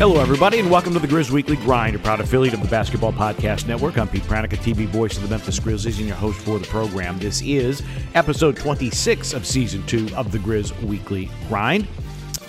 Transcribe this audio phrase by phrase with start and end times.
[0.00, 3.12] Hello, everybody, and welcome to the Grizz Weekly Grind, a proud affiliate of the Basketball
[3.12, 3.98] Podcast Network.
[3.98, 7.18] I'm Pete Pranica, TV voice of the Memphis Grizzlies, and your host for the program.
[7.18, 7.82] This is
[8.14, 11.86] episode 26 of season two of the Grizz Weekly Grind.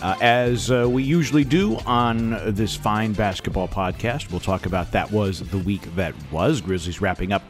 [0.02, 5.12] Uh, as uh, we usually do on this fine basketball podcast, we'll talk about that
[5.12, 6.62] was the week that was.
[6.62, 7.44] Grizzlies wrapping up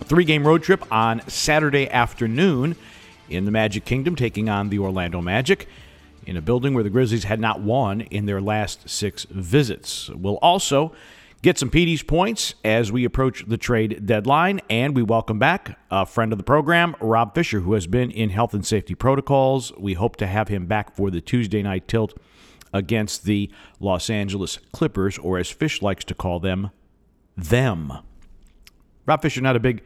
[0.00, 2.74] a three game road trip on Saturday afternoon
[3.30, 5.68] in the Magic Kingdom, taking on the Orlando Magic
[6.26, 10.10] in a building where the Grizzlies had not won in their last six visits.
[10.10, 10.92] We'll also
[11.42, 16.04] get some Petey's points as we approach the trade deadline, and we welcome back a
[16.04, 19.72] friend of the program, Rob Fisher, who has been in health and safety protocols.
[19.78, 22.14] We hope to have him back for the Tuesday night tilt
[22.72, 26.70] against the Los Angeles Clippers, or as Fish likes to call them,
[27.36, 27.92] them.
[29.06, 29.82] Rob Fisher, not a big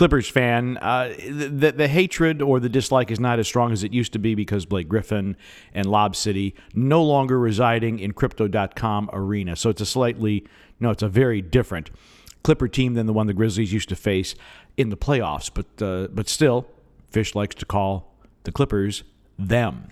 [0.00, 3.92] Clippers fan, uh, the, the hatred or the dislike is not as strong as it
[3.92, 5.36] used to be because Blake Griffin
[5.74, 9.56] and Lob City no longer residing in Crypto.com arena.
[9.56, 10.46] So it's a slightly,
[10.80, 11.90] no, it's a very different
[12.42, 14.34] Clipper team than the one the Grizzlies used to face
[14.78, 15.50] in the playoffs.
[15.52, 16.66] But uh, but still,
[17.10, 19.04] Fish likes to call the Clippers
[19.38, 19.88] them.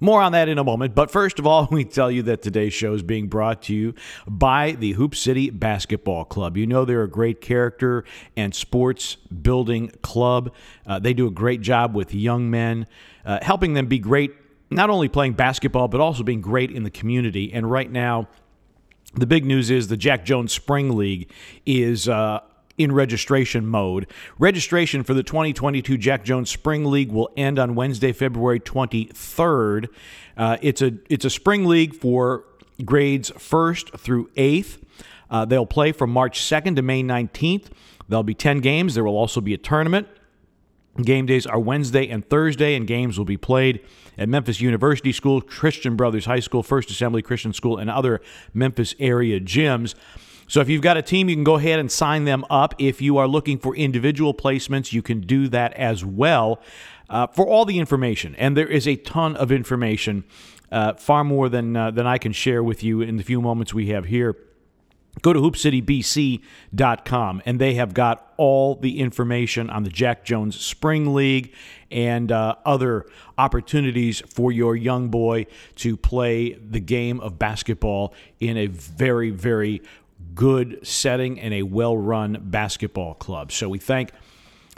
[0.00, 2.72] More on that in a moment, but first of all, we tell you that today's
[2.72, 3.94] show is being brought to you
[4.26, 6.56] by the Hoop City Basketball Club.
[6.56, 8.04] You know they're a great character
[8.36, 10.54] and sports building club.
[10.86, 12.86] Uh, they do a great job with young men,
[13.24, 14.32] uh, helping them be great,
[14.70, 17.52] not only playing basketball, but also being great in the community.
[17.52, 18.28] And right now,
[19.14, 21.30] the big news is the Jack Jones Spring League
[21.66, 22.40] is uh,
[22.80, 24.06] in registration mode.
[24.38, 29.88] Registration for the 2022 Jack Jones Spring League will end on Wednesday, February 23rd.
[30.34, 32.44] Uh, it's a it's a spring league for
[32.82, 34.82] grades first through eighth.
[35.30, 37.66] Uh, they'll play from March 2nd to May 19th.
[38.08, 38.94] There'll be 10 games.
[38.94, 40.08] There will also be a tournament.
[41.02, 43.80] Game days are Wednesday and Thursday, and games will be played
[44.16, 48.22] at Memphis University School, Christian Brothers High School, First Assembly Christian School, and other
[48.54, 49.94] Memphis area gyms.
[50.50, 52.74] So if you've got a team, you can go ahead and sign them up.
[52.76, 56.60] If you are looking for individual placements, you can do that as well.
[57.08, 60.24] Uh, for all the information, and there is a ton of information,
[60.72, 63.72] uh, far more than uh, than I can share with you in the few moments
[63.72, 64.36] we have here.
[65.22, 71.14] Go to hoopcitybc.com and they have got all the information on the Jack Jones Spring
[71.14, 71.54] League
[71.90, 73.06] and uh, other
[73.36, 75.46] opportunities for your young boy
[75.76, 79.82] to play the game of basketball in a very, very
[80.34, 83.52] good setting and a well run basketball club.
[83.52, 84.10] So we thank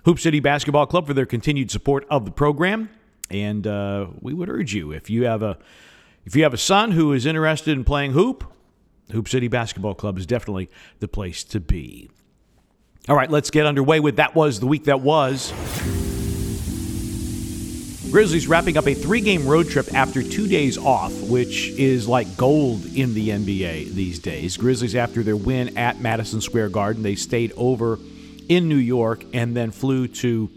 [0.04, 2.90] Hoop City Basketball Club for their continued support of the program.
[3.30, 5.58] And uh, we would urge you if you have a
[6.24, 8.44] if you have a son who is interested in playing hoop,
[9.10, 10.70] Hoop City Basketball Club is definitely
[11.00, 12.10] the place to be.
[13.08, 15.52] All right, let's get underway with that was the week that was.
[18.12, 22.36] Grizzlies wrapping up a three game road trip after two days off, which is like
[22.36, 24.58] gold in the NBA these days.
[24.58, 27.98] Grizzlies, after their win at Madison Square Garden, they stayed over
[28.50, 30.50] in New York and then flew to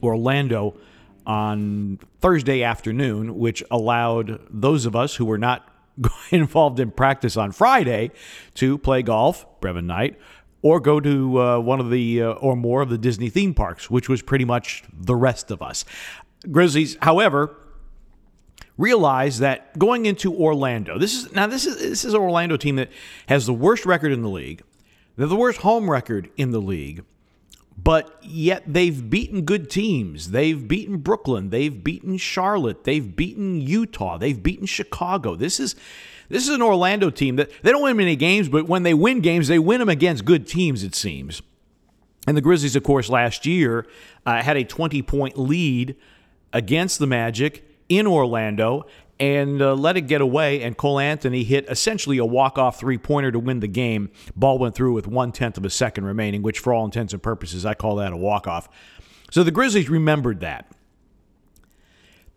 [0.00, 0.76] Orlando
[1.26, 5.68] on Thursday afternoon, which allowed those of us who were not
[6.30, 8.12] involved in practice on Friday
[8.54, 10.20] to play golf, Brevin Knight,
[10.62, 13.90] or go to uh, one of the uh, or more of the Disney theme parks,
[13.90, 15.84] which was pretty much the rest of us.
[16.50, 17.54] Grizzlies, however,
[18.78, 22.76] realize that going into Orlando, this is now this is this is an Orlando team
[22.76, 22.90] that
[23.26, 24.62] has the worst record in the league.
[25.16, 27.04] They're the worst home record in the league.
[27.76, 30.30] But yet they've beaten good teams.
[30.30, 31.50] They've beaten Brooklyn.
[31.50, 32.84] They've beaten Charlotte.
[32.84, 34.18] They've beaten Utah.
[34.18, 35.34] They've beaten Chicago.
[35.34, 35.74] This is
[36.32, 39.20] this is an Orlando team that they don't win many games, but when they win
[39.20, 41.42] games, they win them against good teams, it seems.
[42.26, 43.86] And the Grizzlies, of course, last year
[44.24, 45.94] uh, had a 20 point lead
[46.54, 48.86] against the Magic in Orlando
[49.20, 50.62] and uh, let it get away.
[50.62, 54.10] And Cole Anthony hit essentially a walk off three pointer to win the game.
[54.34, 57.22] Ball went through with one tenth of a second remaining, which, for all intents and
[57.22, 58.70] purposes, I call that a walk off.
[59.30, 60.72] So the Grizzlies remembered that.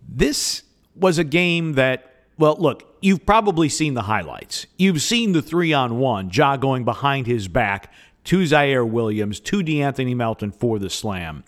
[0.06, 0.63] This
[0.97, 4.66] was a game that well, look, you've probably seen the highlights.
[4.78, 7.94] You've seen the three on one, Ja going behind his back
[8.24, 11.44] to Ziaire Williams, to De'Anthony Melton for the slam.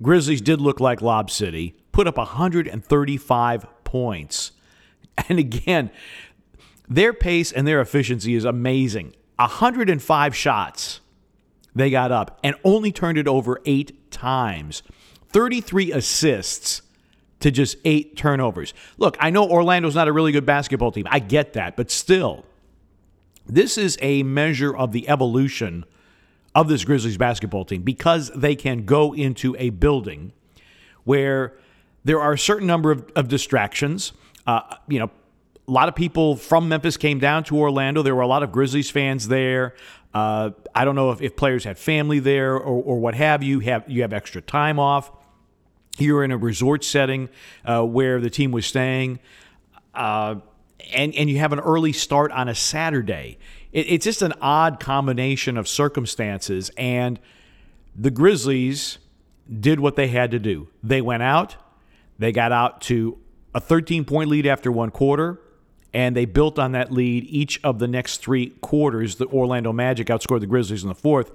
[0.00, 4.52] Grizzlies did look like Lob City, put up 135 points.
[5.28, 5.90] And again,
[6.88, 9.16] their pace and their efficiency is amazing.
[9.34, 11.00] 105 shots
[11.74, 14.84] they got up and only turned it over eight times.
[15.32, 16.82] 33 assists
[17.40, 18.74] to just eight turnovers.
[18.96, 21.06] Look, I know Orlando's not a really good basketball team.
[21.10, 22.44] I get that, but still,
[23.46, 25.84] this is a measure of the evolution
[26.54, 30.32] of this Grizzlies basketball team because they can go into a building
[31.04, 31.56] where
[32.04, 34.12] there are a certain number of, of distractions.
[34.46, 35.10] Uh, you know,
[35.66, 38.02] a lot of people from Memphis came down to Orlando.
[38.02, 39.74] There were a lot of Grizzlies fans there.
[40.14, 43.60] Uh, I don't know if, if players had family there or, or what have you.
[43.60, 45.12] Have you have extra time off?
[45.98, 47.28] You're in a resort setting
[47.64, 49.18] uh, where the team was staying,
[49.94, 50.36] uh,
[50.92, 53.38] and and you have an early start on a Saturday.
[53.72, 57.18] It, it's just an odd combination of circumstances, and
[57.94, 58.98] the Grizzlies
[59.60, 60.68] did what they had to do.
[60.82, 61.56] They went out,
[62.18, 63.18] they got out to
[63.54, 65.40] a 13 point lead after one quarter
[65.94, 69.16] and they built on that lead each of the next three quarters.
[69.16, 71.32] The Orlando Magic outscored the Grizzlies in the fourth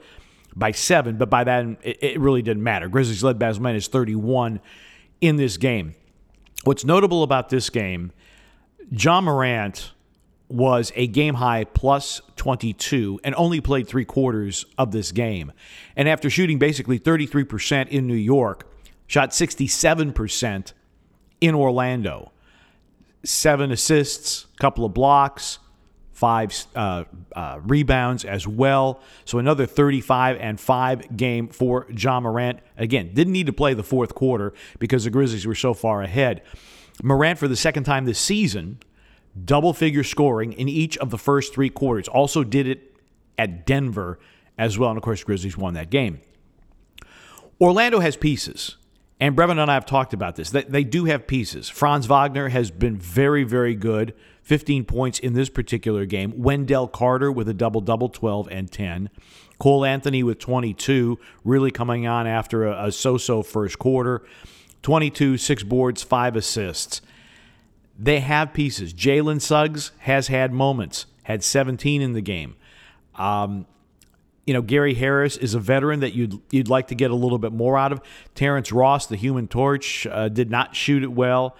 [0.56, 2.88] by seven, but by then it, it really didn't matter.
[2.88, 4.60] Grizzlies led by as many as 31
[5.22, 5.96] in this game.
[6.64, 8.12] What's notable about this game,
[8.90, 9.92] Ja Morant
[10.50, 15.52] was a game high plus 22 and only played three quarters of this game.
[15.96, 18.68] And after shooting basically 33% in New York,
[19.08, 20.74] shot 67%
[21.42, 22.32] in Orlando
[23.24, 25.60] seven assists, couple of blocks,
[26.13, 27.04] five uh,
[27.36, 29.01] uh, rebounds as well.
[29.25, 32.60] So another 35 and 5 game for Ja Morant.
[32.77, 36.44] Again, didn't need to play the fourth quarter because the Grizzlies were so far ahead.
[37.01, 38.80] Morant, for the second time this season,
[39.44, 42.07] double figure scoring in each of the first three quarters.
[42.07, 42.95] Also did it
[43.38, 44.19] at Denver
[44.57, 44.92] as well.
[44.92, 46.21] And of course, Grizzlies won that game.
[47.59, 48.77] Orlando has pieces.
[49.24, 50.50] And Brevin and I have talked about this.
[50.50, 51.70] They, they do have pieces.
[51.70, 54.14] Franz Wagner has been very, very good.
[54.42, 56.34] 15 points in this particular game.
[56.36, 59.10] Wendell Carter with a double double, 12 and 10.
[59.60, 64.24] Cole Anthony with 22, really coming on after a, a so so first quarter.
[64.81, 67.02] 22, six boards, five assists.
[67.98, 68.94] They have pieces.
[68.94, 72.58] Jalen Suggs has had moments, had 17 in the game.
[73.16, 73.68] Um,
[74.45, 77.38] you know, Gary Harris is a veteran that you'd you'd like to get a little
[77.38, 78.01] bit more out of.
[78.36, 81.56] Terrence Ross, the Human Torch, uh, did not shoot it well.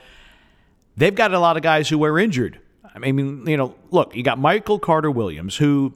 [0.98, 2.60] They've got a lot of guys who were injured.
[2.94, 5.94] I mean, you know, look, you got Michael Carter Williams, who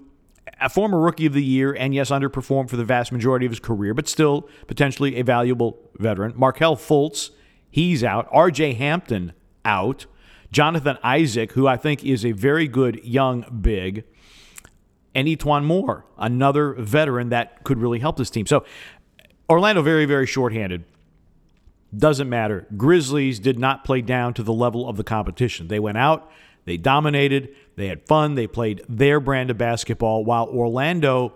[0.60, 3.60] a former rookie of the year, and yes, underperformed for the vast majority of his
[3.60, 6.34] career, but still potentially a valuable veteran.
[6.36, 7.32] Markelle Fultz,
[7.70, 8.28] he's out.
[8.32, 8.74] R.J.
[8.74, 9.34] Hampton
[9.66, 10.06] out.
[10.52, 14.06] Jonathan Isaac, who I think is a very good young big
[15.18, 18.46] and E'Twaun Moore, another veteran that could really help this team.
[18.46, 18.64] So
[19.50, 20.86] Orlando very, very shorthanded.
[21.96, 22.68] Doesn't matter.
[22.78, 25.70] Grizzlies did not play down to the level of the competition.
[25.70, 26.32] They went out,
[26.66, 31.34] they dominated, they had fun, they played their brand of basketball, while Orlando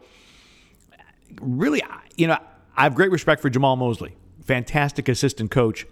[1.41, 1.81] really,
[2.15, 2.37] you know,
[2.77, 5.87] I have great respect for Jamahl Mosley, fantastic assistant coach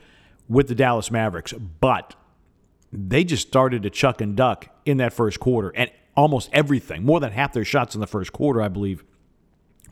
[0.47, 2.15] with the Dallas Mavericks, but
[2.91, 5.69] they just started to chuck and duck in that first quarter.
[5.69, 5.89] And
[6.19, 7.03] almost everything.
[7.03, 9.03] More than half their shots in the first quarter, I believe,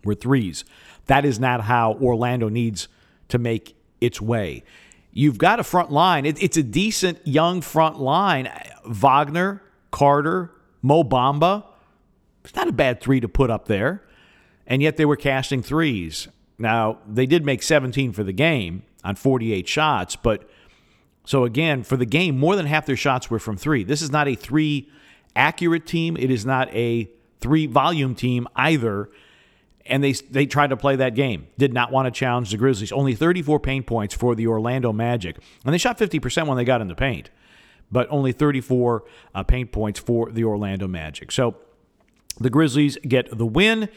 [0.04, 0.66] were threes.
[1.06, 2.88] That is not how Orlando needs
[3.30, 4.64] to make its way.
[5.14, 6.26] You've got a front line.
[6.26, 8.52] It, it's a decent young front line.
[8.86, 10.52] Wagner, Carter,
[10.82, 11.64] Mo Bamba.
[12.44, 14.04] It's not a bad three to put up there.
[14.68, 16.28] And yet they were casting threes.
[16.60, 20.50] Now, they did make 17 for the game on 48 shots, but
[21.26, 23.84] so again, for the game, more than half their shots were from three.
[23.84, 24.90] This is not a three
[25.38, 26.18] accurate team.
[26.18, 29.10] It is not a three volume team either.
[29.86, 31.48] And they they tried to play that game.
[31.58, 32.92] Did not want to challenge the Grizzlies.
[32.92, 36.82] Only 34 paint points for the Orlando Magic, and they shot 50% when they got
[36.82, 37.30] in the paint,
[37.90, 41.32] but only 34 uh, paint points for the Orlando Magic.
[41.32, 41.56] So
[42.38, 43.88] the Grizzlies get the win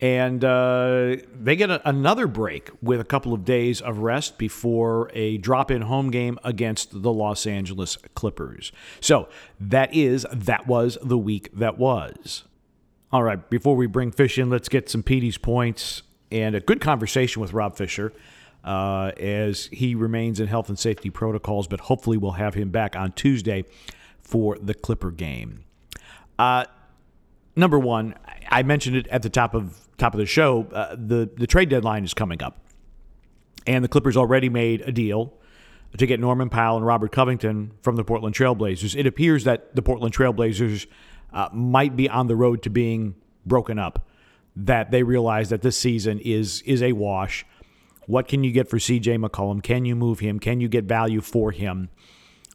[0.00, 5.10] and uh, they get a, another break with a couple of days of rest before
[5.14, 8.72] a drop in home game against the Los Angeles Clippers.
[9.00, 9.28] So
[9.60, 12.44] that is, that was the week that was.
[13.12, 16.80] All right, before we bring Fish in, let's get some Petey's points and a good
[16.80, 18.12] conversation with Rob Fisher.
[18.64, 22.96] Uh, as he remains in health and safety protocols, but hopefully we'll have him back
[22.96, 23.62] on Tuesday
[24.22, 25.64] for the Clipper game.
[26.38, 26.64] Uh,
[27.54, 28.14] number one,
[28.48, 30.66] I mentioned it at the top of top of the show.
[30.72, 32.58] Uh, the the trade deadline is coming up,
[33.66, 35.32] and the Clippers already made a deal
[35.96, 38.96] to get Norman Powell and Robert Covington from the Portland Trailblazers.
[38.96, 40.86] It appears that the Portland Trailblazers
[41.32, 43.14] uh, might be on the road to being
[43.46, 44.08] broken up.
[44.56, 47.44] That they realize that this season is is a wash.
[48.06, 49.16] What can you get for C.J.
[49.16, 49.62] McCollum?
[49.62, 50.38] Can you move him?
[50.38, 51.88] Can you get value for him?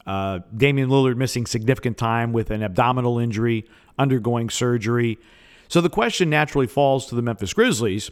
[0.05, 3.65] Uh, Damian Lillard missing significant time with an abdominal injury,
[3.97, 5.19] undergoing surgery.
[5.69, 8.11] So the question naturally falls to the Memphis Grizzlies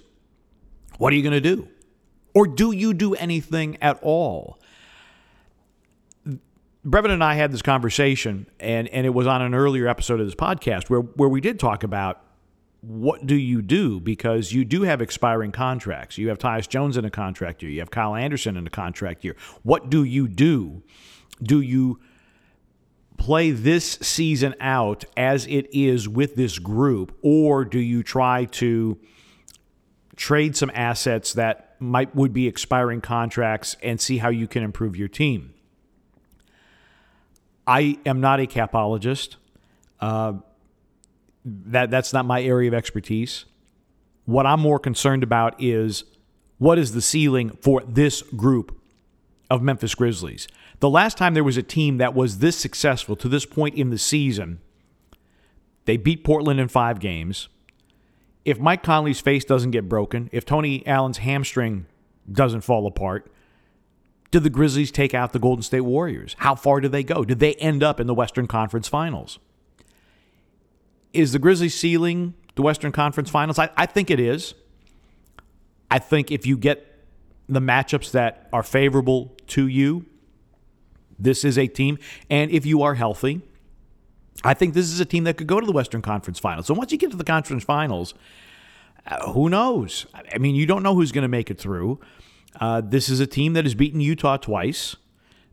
[0.97, 1.67] what are you going to do?
[2.33, 4.59] Or do you do anything at all?
[6.85, 10.25] Brevin and I had this conversation, and, and it was on an earlier episode of
[10.25, 12.21] this podcast where, where we did talk about
[12.81, 16.17] what do you do because you do have expiring contracts.
[16.17, 19.25] You have Tyus Jones in a contract year, you have Kyle Anderson in a contract
[19.25, 19.35] year.
[19.63, 20.81] What do you do?
[21.43, 21.99] Do you
[23.17, 28.97] play this season out as it is with this group, or do you try to
[30.15, 34.95] trade some assets that might would be expiring contracts and see how you can improve
[34.95, 35.53] your team?
[37.65, 39.35] I am not a capologist.
[39.99, 40.33] Uh,
[41.45, 43.45] that that's not my area of expertise.
[44.25, 46.03] What I'm more concerned about is
[46.57, 48.79] what is the ceiling for this group
[49.49, 50.47] of Memphis Grizzlies.
[50.79, 53.89] The last time there was a team that was this successful to this point in
[53.89, 54.59] the season,
[55.85, 57.49] they beat Portland in five games.
[58.45, 61.87] If Mike Conley's face doesn't get broken, if Tony Allen's hamstring
[62.31, 63.31] doesn't fall apart,
[64.29, 66.35] did the Grizzlies take out the Golden State Warriors?
[66.39, 67.23] How far did they go?
[67.23, 69.39] Did they end up in the Western Conference Finals?
[71.13, 73.57] Is the Grizzlies ceiling the Western Conference Finals?
[73.57, 74.53] I, I think it is.
[75.89, 76.85] I think if you get
[77.47, 80.05] the matchups that are favorable to you,
[81.19, 81.97] this is a team.
[82.29, 83.41] And if you are healthy,
[84.43, 86.67] I think this is a team that could go to the Western Conference Finals.
[86.67, 88.13] So once you get to the conference finals,
[89.05, 90.05] uh, who knows?
[90.13, 91.99] I mean, you don't know who's going to make it through.
[92.59, 94.95] Uh, this is a team that has beaten Utah twice.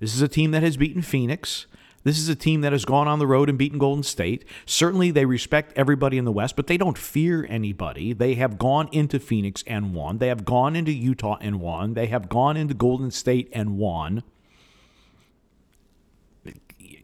[0.01, 1.67] This is a team that has beaten Phoenix.
[2.03, 4.45] This is a team that has gone on the road and beaten Golden State.
[4.67, 8.13] Certainly, they respect everybody in the West, but they don't fear anybody.
[8.13, 10.19] They have gone into Phoenix and won.
[10.19, 11.95] They have gone into Utah and won.
[11.95, 14.23] They have gone into Golden State and won.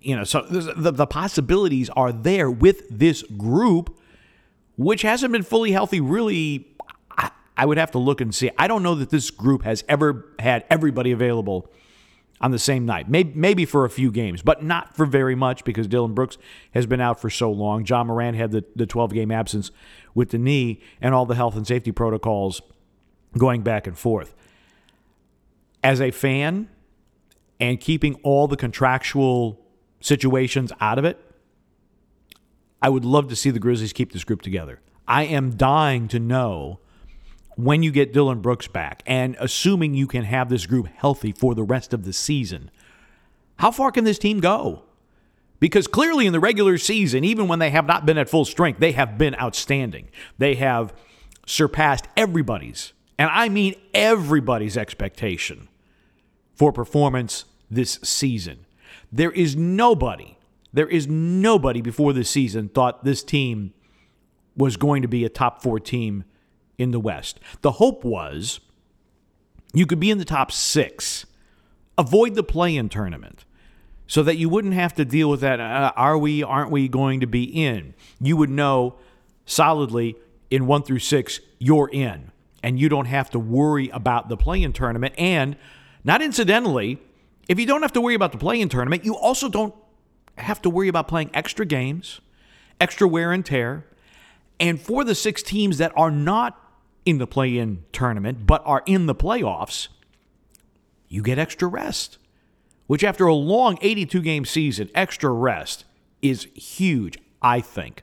[0.00, 3.99] You know, so the, the possibilities are there with this group,
[4.76, 6.66] which hasn't been fully healthy really.
[7.57, 8.50] I, would have to look and see.
[8.57, 11.71] I don't know that this group has ever had everybody available
[12.40, 13.09] on the same night.
[13.09, 16.38] Maybe, maybe for a few games, but not for very much because Dillon Brooks
[16.73, 17.85] has been out for so long.
[17.85, 19.71] Ja Morant had the, the 12 game absence
[20.14, 22.62] with the knee and all the health and safety protocols
[23.37, 24.35] going back and forth.
[25.85, 26.69] As a fan
[27.59, 29.60] and keeping all the contractual
[30.00, 31.19] situations out of it,
[32.83, 34.80] I would love to see the Grizzlies keep this group together.
[35.07, 36.80] I am dying to know
[37.57, 41.54] when you get Dillon Brooks back, and assuming you can have this group healthy for
[41.54, 42.71] the rest of the season,
[43.57, 44.85] how far can this team go?
[45.59, 48.80] Because clearly in the regular season, even when they have not been at full strength,
[48.80, 50.09] they have been outstanding.
[50.38, 50.95] They have
[51.47, 55.69] surpassed everybody's, and I mean everybody's expectation
[56.54, 58.64] for performance this season.
[59.12, 60.37] There is nobody,
[60.73, 63.75] there is nobody before this season thought this team
[64.57, 66.25] was going to be a top four team
[66.79, 67.40] in the West.
[67.62, 68.61] The hope was
[69.73, 71.26] you could be in the top six,
[71.97, 73.45] avoid the play in tournament
[74.07, 75.61] so that you wouldn't have to deal with that.
[75.61, 77.95] Uh, are we, aren't we going to be in?
[78.21, 78.97] You would know
[79.47, 80.17] solidly
[80.50, 82.33] in one through six, you're in.
[82.62, 85.14] And you don't have to worry about the play in tournament.
[85.17, 85.57] And
[86.02, 86.99] not incidentally,
[87.49, 89.75] if you don't have to worry about the play in tournament, you also don't
[90.38, 92.20] have to worry about playing extra games,
[92.80, 93.85] extra wear and tear.
[94.59, 96.59] And for the six teams that are not
[97.04, 99.88] in the play in tournament, but are in the playoffs,
[101.09, 102.18] you get extra rest,
[102.87, 105.85] which after a long 82 game season, extra rest
[106.23, 108.02] is huge, I think.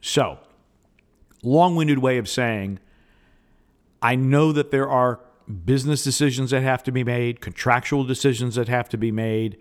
[0.00, 0.38] So,
[1.42, 2.80] long winded way of saying,
[4.00, 5.20] I know that there are
[5.64, 9.58] business decisions that have to be made, contractual decisions that have to be made.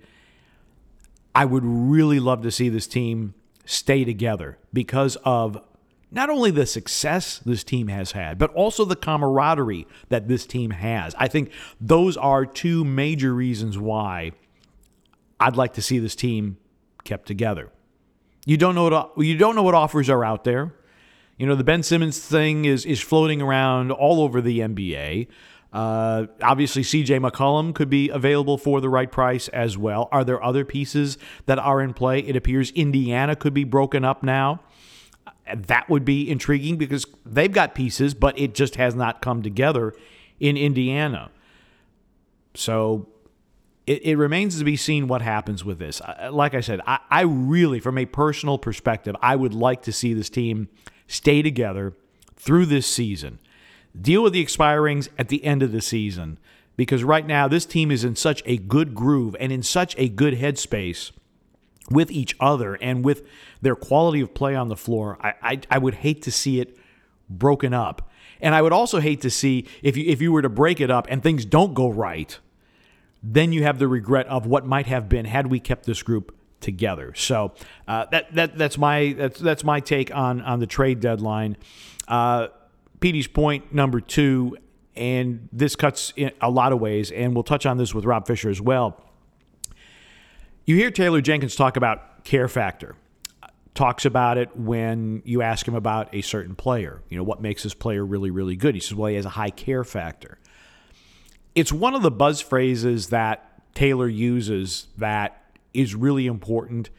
[1.34, 3.34] I would really love to see this team
[3.66, 5.64] stay together because of
[6.12, 10.72] not only the success this team has had, but also the camaraderie that this team
[10.72, 11.16] has.
[11.18, 14.34] I think those are two major reasons why
[15.40, 16.58] I'd like to see this team
[17.06, 17.72] kept together.
[18.46, 20.74] You don't know what you don't know what offers are out there.
[21.38, 25.28] You know the Ben Simmons thing is is floating around all over the NBA.
[25.72, 30.10] Uh, obviously, CJ McCollum could be available for the right price as well.
[30.12, 32.20] Are there other pieces that are in play?
[32.20, 34.60] It appears Indiana could be broken up now
[35.54, 39.94] that would be intriguing because they've got pieces, but it just has not come together
[40.40, 41.32] in Indiana.
[42.54, 43.08] So
[43.88, 46.01] it, it remains to be seen what happens with this.
[46.32, 50.13] Like I said, I, I really, from a personal perspective, I would like to see
[50.13, 50.70] this team
[51.08, 51.94] stay together
[52.36, 53.40] through this season,
[54.00, 56.38] deal with the expirings at the end of the season,
[56.78, 60.08] because right now this team is in such a good groove and in such a
[60.10, 61.12] good headspace
[61.90, 63.28] with each other and with
[63.62, 66.78] their quality of play on the floor, I, I, I, would hate to see it
[67.30, 68.10] broken up.
[68.40, 70.90] And I would also hate to see if you, if you were to break it
[70.90, 72.40] up and things don't go right,
[73.22, 76.36] then you have the regret of what might have been had we kept this group
[76.60, 77.14] together.
[77.16, 77.54] So
[77.88, 81.58] uh, that, that that's my that's that's my take on on the trade deadline.
[82.08, 82.48] Uh,
[83.01, 84.58] Petey's point number two,
[84.96, 88.25] and this cuts in a lot of ways, and we'll touch on this with Rob
[88.25, 89.12] Fisher as well
[90.65, 92.96] you hear Taylor Jenkins talk about care factor.
[93.74, 97.01] Talks about it when you ask him about a certain player.
[97.10, 98.75] You know, what makes this player really, really good?
[98.75, 100.38] He says, well, he has a high care factor.
[101.55, 106.89] It's one of the buzz phrases that Taylor uses that is really important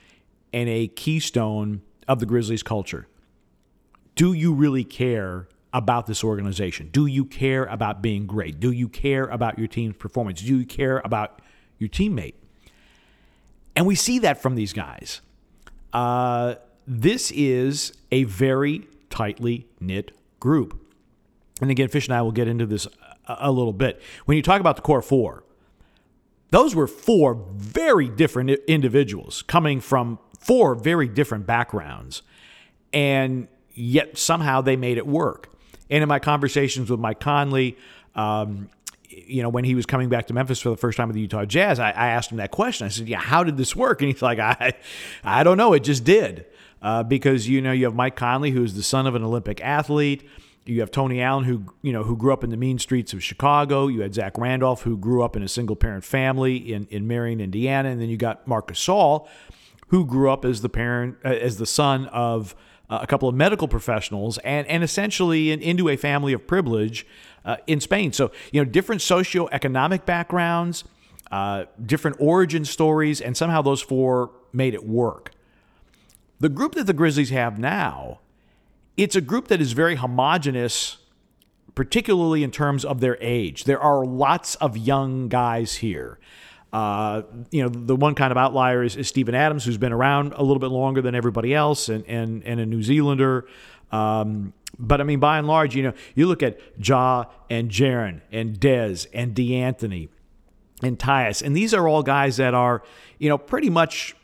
[0.52, 3.06] and a keystone of the Grizzlies culture.
[4.14, 6.88] Do you really care about this organization?
[6.93, 8.61] Do you care about being great?
[8.61, 10.41] Do you care about your team's performance?
[10.41, 11.41] Do you care about
[11.79, 12.35] your teammate?
[13.75, 15.21] And we see that from these guys.
[15.93, 20.79] Uh, this is a very tightly knit group.
[21.61, 22.87] And again, Fish and I will get into this
[23.26, 24.02] a, a little bit.
[24.25, 25.45] When you talk about the core four,
[26.50, 32.23] those were four very different individuals coming from four very different backgrounds.
[32.93, 35.49] And yet somehow they made it work.
[35.93, 37.77] And in my conversations with Mike Conley,
[38.15, 38.71] um,
[39.11, 41.21] you know, when he was coming back to Memphis for the first time with the
[41.21, 42.87] Utah Jazz, I, I, asked him that question.
[42.87, 44.73] I said, "Yeah, how did this work?" And he's like, "I,
[45.23, 45.75] I don't know.
[45.75, 46.47] It just did."
[46.81, 50.27] Uh, because you know you have Mike Conley, who's the son of an Olympic athlete.
[50.65, 53.23] You have Tony Allen, who you know who grew up in the mean streets of
[53.23, 53.87] Chicago.
[53.87, 57.39] You had Zach Randolph, who grew up in a single parent family in in Marion,
[57.39, 59.29] Indiana, and then you got Marcus Gasol,
[59.89, 62.55] who grew up as the parent uh, as the son of
[62.91, 67.07] uh, a couple of medical professionals and and essentially in, into a family of privilege
[67.45, 68.12] uh, in Spain.
[68.12, 70.85] So, you know, different socioeconomic backgrounds,
[71.31, 75.33] uh, different origin stories, and somehow those four made it work.
[76.41, 78.21] The group that the Grizzlies have now,
[78.97, 80.99] it's a group that is very homogenous,
[81.75, 83.65] particularly in terms of their age.
[83.65, 86.19] There are lots of young guys here.
[86.73, 90.33] Uh, you know, the one kind of outlier is, is Steven Adams, who's been around
[90.35, 93.47] a little bit longer than everybody else and, and, and a New Zealander.
[93.91, 98.23] Um, but I mean, by and large, you know, you look at Ja and Jaren
[98.33, 100.08] and Dez and De'Anthony
[100.82, 102.82] and Tyus, and these are all guys that are,
[103.19, 104.17] you know, pretty much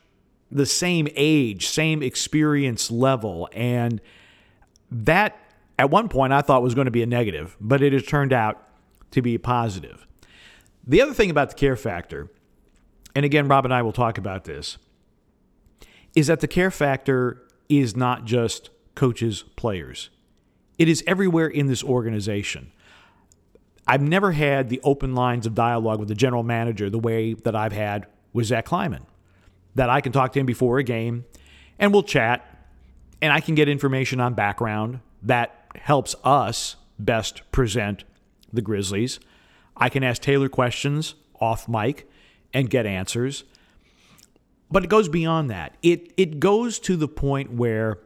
[0.51, 3.49] the same age, same experience level.
[3.53, 4.01] And
[4.91, 5.39] that,
[5.79, 8.33] at one point, I thought was going to be a negative, but it has turned
[8.33, 8.67] out
[9.11, 10.07] to be a positive.
[10.87, 12.31] The other thing about the care factor,
[13.15, 14.79] and again, Rob and I will talk about this,
[16.15, 20.11] is that the care factor is not just coaches, players.
[20.79, 22.73] It is everywhere in this organization.
[23.87, 27.57] I've never had the open lines of dialogue with the general manager the way that
[27.57, 29.07] I've had with Zach Kleiman.
[29.75, 31.25] That I can talk to him before a game
[31.79, 32.45] and we'll chat
[33.23, 38.05] and I can get information on background that helps us best present
[38.53, 39.21] the Grizzlies.
[39.77, 42.09] I can ask Taylor questions off mic
[42.53, 43.45] and get answers.
[44.71, 45.77] But it goes beyond that.
[45.83, 47.99] It it goes to the point where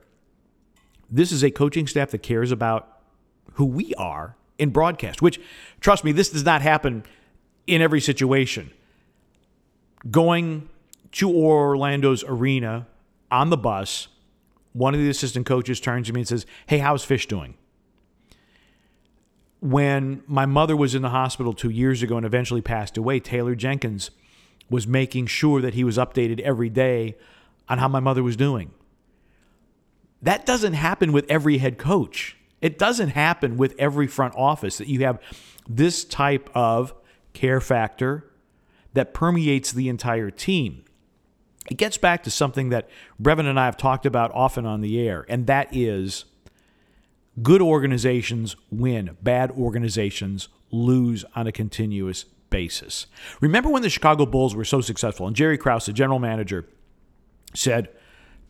[1.11, 3.01] this is a coaching staff that cares about
[3.55, 5.41] who we are in broadcast, which,
[5.81, 7.05] trust me, this does not happen
[7.67, 8.71] in every situation.
[10.11, 10.69] Going
[11.13, 12.87] to Orlando's arena
[13.31, 14.09] on the bus,
[14.73, 17.55] one of the assistant coaches turns to me and says, Hey, how's Fish doing?
[19.61, 23.55] When my mother was in the hospital two years ago and eventually passed away, Taylor
[23.55, 24.11] Jenkins
[24.73, 27.15] was making sure that he was updated every day
[27.69, 28.73] on how my mother was doing.
[30.23, 32.39] That doesn't happen with every head coach.
[32.63, 35.21] It doesn't happen with every front office that you have
[35.69, 36.95] this type of
[37.35, 38.31] care factor
[38.95, 40.85] that permeates the entire team.
[41.71, 42.89] It gets back to something that
[43.21, 46.25] Brevin and I have talked about often on the air, and that is
[47.43, 53.07] good organizations win, bad organizations lose on a continuous basis.
[53.41, 56.69] Remember when the Chicago Bulls were so successful, and Jerry Krause, the general manager,
[57.53, 57.89] said,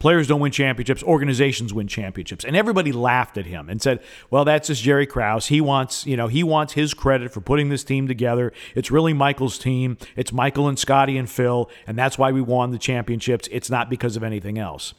[0.02, 2.44] Players don't win championships, organizations win championships.
[2.44, 5.46] And everybody laughed at him and said, "Well, that's just Jerry Krause.
[5.46, 8.52] He wants, you know, he wants his credit for putting this team together.
[8.74, 9.96] It's really Michael's team.
[10.16, 13.48] It's Michael and Scottie and Phil, and that's why we won the championships.
[13.52, 14.92] It's not because of anything else."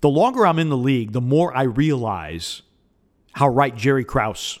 [0.00, 2.62] The longer I'm in the league, the more I realize
[3.32, 4.60] how right Jerry Krause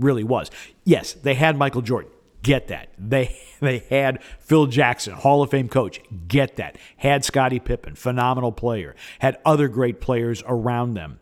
[0.00, 0.50] really was.
[0.84, 2.10] Yes, they had Michael Jordan.
[2.42, 2.88] Get that.
[2.98, 6.00] They they had Phil Jackson, Hall of Fame coach.
[6.26, 6.76] Get that.
[6.96, 8.96] Had Scottie Pippen, phenomenal player.
[9.18, 11.20] Had other great players around them.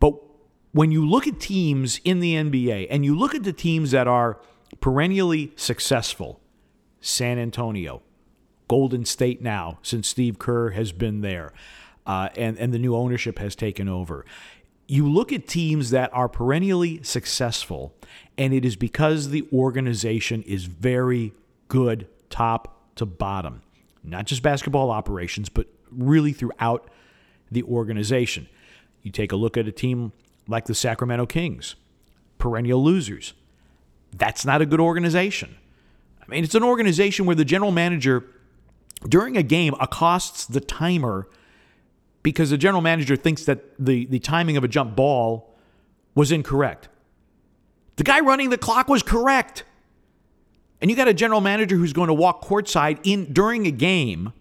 [0.00, 0.14] But
[0.72, 4.08] when you look at teams in the NBA and you look at the teams that
[4.08, 4.40] are
[4.80, 6.40] perennially successful,
[7.00, 8.02] San Antonio,
[8.68, 11.52] Golden State now, since Steve Kerr has been there,
[12.06, 14.24] uh, and, and the new ownership has taken over
[14.92, 17.94] you look at teams that are perennially successful,
[18.36, 21.32] and it is because the organization is very
[21.68, 23.62] good top to bottom.
[24.04, 26.90] Not just basketball operations, but really throughout
[27.50, 28.50] the organization.
[29.00, 30.12] You take a look at a team
[30.46, 31.74] like the Sacramento Kings,
[32.36, 33.32] perennial losers.
[34.12, 35.56] That's not a good organization.
[36.22, 38.26] I mean, it's an organization where the general manager
[39.08, 41.28] during a game accosts the timer
[42.22, 45.54] because the general manager thinks that the, the timing of a jump ball
[46.14, 46.88] was incorrect.
[47.96, 49.64] The guy running the clock was correct.
[50.80, 54.32] And you got a general manager who's going to walk courtside in during a game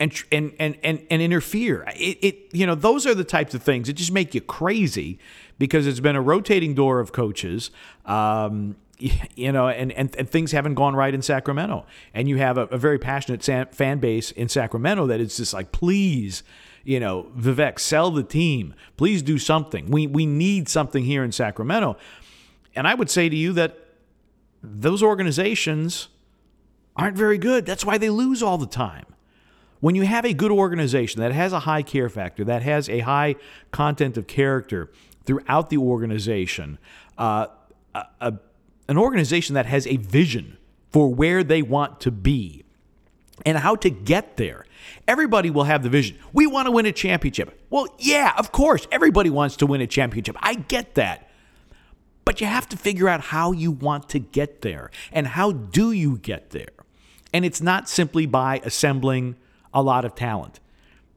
[0.00, 1.84] and and and and, and interfere.
[1.94, 5.18] It, it you know those are the types of things that just make you crazy
[5.58, 7.70] because it's been a rotating door of coaches.
[8.06, 8.76] Um,
[9.36, 11.86] you know, and, and, and, things haven't gone right in Sacramento.
[12.14, 15.70] And you have a, a very passionate fan base in Sacramento that is just like,
[15.70, 16.42] please,
[16.84, 18.74] you know, Vivek, sell the team.
[18.96, 19.90] Please do something.
[19.90, 21.96] We, we need something here in Sacramento.
[22.74, 23.78] And I would say to you that
[24.62, 26.08] those organizations
[26.96, 27.66] aren't very good.
[27.66, 29.06] That's why they lose all the time.
[29.80, 33.00] When you have a good organization that has a high care factor, that has a
[33.00, 33.36] high
[33.70, 34.90] content of character
[35.24, 36.78] throughout the organization,
[37.16, 37.46] uh,
[37.94, 38.34] a, a,
[38.88, 40.56] an organization that has a vision
[40.90, 42.64] for where they want to be
[43.44, 44.64] and how to get there.
[45.06, 46.18] Everybody will have the vision.
[46.32, 47.60] We want to win a championship.
[47.70, 48.86] Well, yeah, of course.
[48.90, 50.36] Everybody wants to win a championship.
[50.40, 51.28] I get that.
[52.24, 55.92] But you have to figure out how you want to get there and how do
[55.92, 56.68] you get there.
[57.32, 59.36] And it's not simply by assembling
[59.72, 60.60] a lot of talent.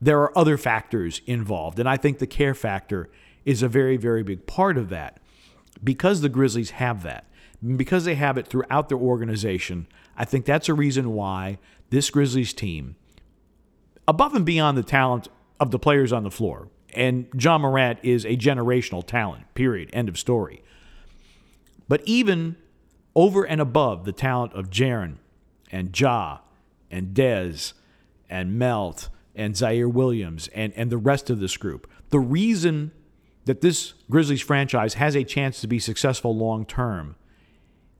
[0.02, 3.10] There are other factors involved, and I think the care factor
[3.46, 5.20] is a very, very big part of that.
[5.84, 7.26] Because the Grizzlies have that,
[7.76, 12.54] because they have it throughout their organization, I think that's a reason why this Grizzlies
[12.54, 12.96] team,
[14.08, 15.28] above and beyond the talent
[15.60, 20.10] of the players on the floor, and Ja Morant is a generational talent, period, end
[20.10, 20.64] of story.
[21.88, 22.56] But even
[23.16, 25.18] over and above the talent of Jaren
[25.72, 26.40] and Ja
[26.90, 27.74] and Dez
[28.30, 31.90] and Melt and Ziaire Williams and, and the rest of this group.
[32.10, 32.92] The reason
[33.46, 37.16] that this Grizzlies franchise has a chance to be successful long term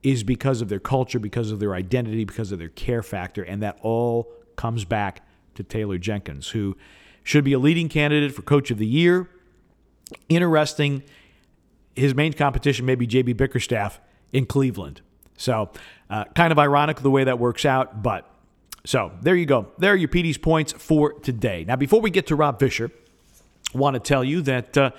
[0.02, 3.62] is because of their culture, because of their identity, because of their care factor, and
[3.62, 6.76] that all comes back to Taylor Jenkins, who
[7.22, 9.28] should be a leading candidate for Coach of the Year.
[10.28, 11.02] Interesting,
[11.94, 14.00] his main competition may be JB Bickerstaff
[14.32, 15.02] in Cleveland.
[15.36, 15.70] So,
[16.10, 18.28] uh, kind of ironic the way that works out, but
[18.84, 19.68] so there you go.
[19.78, 21.64] There are your Petey's points for today.
[21.66, 22.90] Now, before we get to Rob Fisher,
[23.74, 24.90] want to tell you that uh,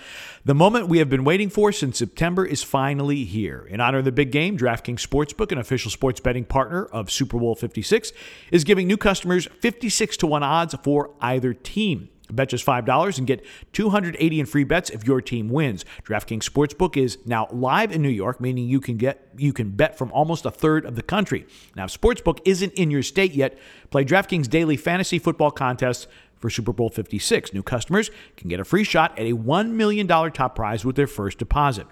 [0.46, 3.66] the moment we have been waiting for since September is finally here.
[3.70, 7.40] In honor of the big game, DraftKings Sportsbook, an official sports betting partner of Super
[7.40, 8.12] Bowl 56,
[8.52, 12.10] is giving new customers 56 to 1 odds for either team.
[12.32, 15.86] Bet just $5 and get 280 in free bets if your team wins.
[16.04, 19.98] DraftKings Sportsbook is now live in New York, meaning you can get you can bet
[19.98, 21.46] from almost a third of the country.
[21.76, 23.58] Now, if Sportsbook isn't in your state yet,
[23.92, 26.08] play DraftKings Daily Fantasy Football Contest
[26.44, 27.54] for Super Bowl 56.
[27.54, 31.08] New customers can get a free shot at a $1 million top prize with their
[31.08, 31.88] first deposit.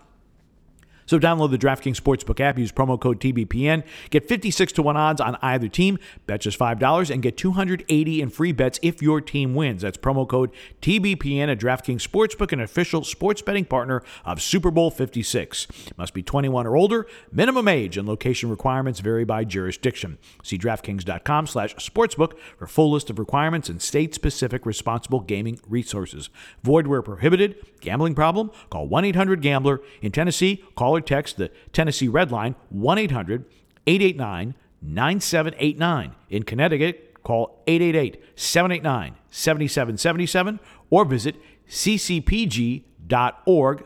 [1.05, 5.21] So download the DraftKings Sportsbook app, use promo code TBPN, get 56 to 1 odds
[5.21, 9.53] on either team, bet just $5, and get 280 in free bets if your team
[9.55, 9.81] wins.
[9.81, 14.91] That's promo code TBPN at DraftKings Sportsbook, an official sports betting partner of Super Bowl
[14.91, 15.67] 56.
[15.97, 20.17] Must be 21 or older, minimum age and location requirements vary by jurisdiction.
[20.43, 26.29] See DraftKings.com slash sportsbook for full list of requirements and state-specific responsible gaming resources.
[26.63, 27.55] Void where prohibited.
[27.81, 28.51] Gambling problem?
[28.69, 29.81] Call 1-800-GAMBLER.
[30.01, 33.45] In Tennessee, call text the Tennessee Red Line 1 800
[33.87, 36.15] 889 9789.
[36.29, 40.59] In Connecticut, call 888 789 7777
[40.89, 41.35] or visit
[41.69, 42.83] ccpg.org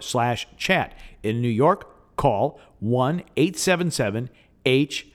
[0.01, 0.97] slash chat.
[1.23, 4.30] In New York, call 1 877
[4.65, 5.08] H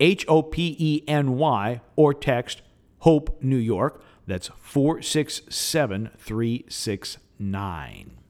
[0.00, 2.62] H O P E N Y or text
[3.00, 4.02] Hope New York.
[4.26, 8.25] That's 467 369.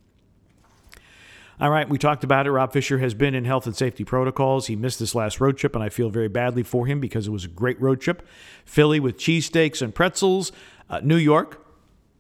[1.59, 2.51] All right, we talked about it.
[2.51, 4.67] Rob Fisher has been in health and safety protocols.
[4.67, 7.31] He missed this last road trip, and I feel very badly for him because it
[7.31, 8.27] was a great road trip.
[8.67, 10.53] Philly with cheesesteaks and pretzels,
[10.91, 11.65] uh, New York,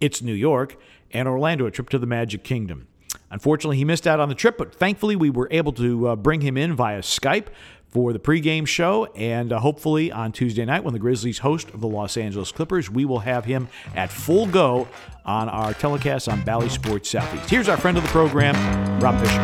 [0.01, 2.89] it's New York, and Orlando, a trip to the Magic Kingdom.
[3.31, 6.41] Unfortunately, he missed out on the trip, but thankfully, we were able to uh, bring
[6.41, 7.49] him in via Skype
[7.97, 9.07] for the pregame show.
[9.15, 13.07] And uh, hopefully on Tuesday night, when the Grizzlies host the Los Angeles Clippers, we
[13.07, 14.87] will have him at full go
[15.25, 17.49] on our telecast on Bally Sports Southeast.
[17.49, 18.55] Here's our friend of the program,
[19.01, 19.41] Rob Fisher.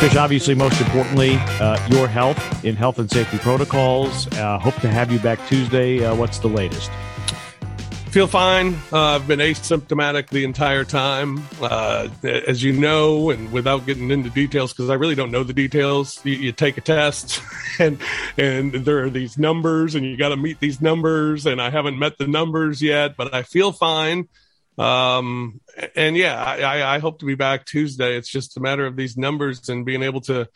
[0.00, 4.26] Fish, obviously, most importantly, uh, your health in health and safety protocols.
[4.34, 6.04] Uh, hope to have you back Tuesday.
[6.04, 6.90] Uh, what's the latest?
[8.10, 8.74] Feel fine.
[8.92, 14.28] Uh, I've been asymptomatic the entire time, uh, as you know, and without getting into
[14.30, 16.20] details, because I really don't know the details.
[16.24, 17.40] You, you, take a test,
[17.78, 17.98] and
[18.36, 21.98] and there are these numbers, and you got to meet these numbers, and I haven't
[21.98, 24.28] met the numbers yet, but I feel fine.
[24.76, 25.60] Um,
[25.94, 28.16] and yeah, I, I hope to be back Tuesday.
[28.16, 30.48] It's just a matter of these numbers and being able to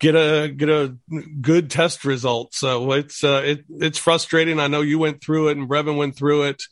[0.00, 0.96] get a get a
[1.40, 2.54] good test result.
[2.54, 4.58] So it's uh, it it's frustrating.
[4.58, 6.62] I know you went through it and Brevin went through it,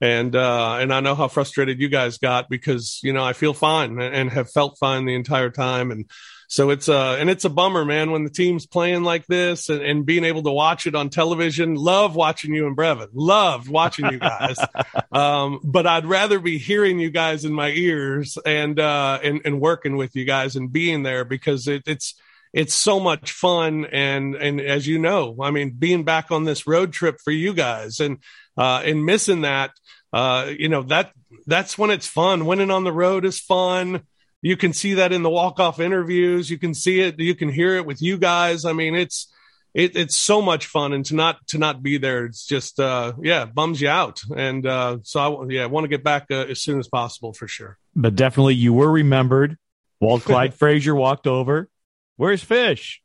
[0.00, 3.52] and uh, and I know how frustrated you guys got because you know I feel
[3.52, 6.08] fine and have felt fine the entire time, and
[6.48, 9.82] so it's uh and it's a bummer, man, when the team's playing like this and,
[9.82, 11.74] and being able to watch it on television.
[11.74, 13.08] Love watching you and Brevin.
[13.12, 14.56] Loved watching you guys.
[15.12, 19.60] um, but I'd rather be hearing you guys in my ears and uh and, and
[19.60, 22.14] working with you guys and being there because it, it's
[22.52, 23.84] it's so much fun.
[23.84, 27.52] And and as you know i mean being back on this road trip for you
[27.54, 28.18] guys and
[28.56, 29.72] uh and missing that
[30.12, 31.12] uh you know that
[31.46, 32.46] that's when it's fun.
[32.46, 34.02] Winning on the road is fun.
[34.42, 36.50] You can see that in the walk off interviews.
[36.50, 37.18] You can see it.
[37.18, 38.64] You can hear it with you guys.
[38.64, 39.32] I mean it's
[39.74, 40.94] it, it's so much fun.
[40.94, 44.22] And to not to not be there it's just uh yeah bums you out.
[44.34, 47.32] And uh so i yeah I want to get back uh, as soon as possible
[47.32, 47.76] for sure.
[47.94, 49.58] But definitely you were remembered.
[50.00, 51.68] Walt clyde frazier walked over
[52.16, 53.02] where's Fish?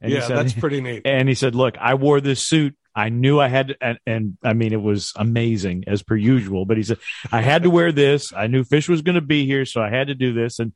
[0.00, 1.02] And yeah, said, that's pretty neat.
[1.06, 2.76] And he said, look, I wore this suit.
[2.94, 6.64] I knew I had, to, and, and I mean, it was amazing as per usual,
[6.64, 6.98] but he said,
[7.30, 8.32] I had to wear this.
[8.32, 10.58] I knew Fish was going to be here, so I had to do this.
[10.58, 10.72] And,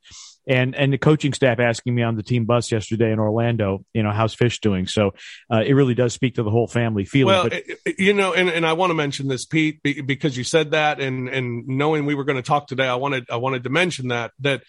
[0.47, 4.03] and, and the coaching staff asking me on the team bus yesterday in Orlando, you
[4.03, 4.85] know, how's Fish doing?
[4.85, 5.11] So,
[5.51, 7.33] uh, it really does speak to the whole family feeling.
[7.33, 10.71] Well, but, you know, and, and I want to mention this, Pete, because you said
[10.71, 13.69] that and, and knowing we were going to talk today, I wanted, I wanted to
[13.69, 14.61] mention that, that,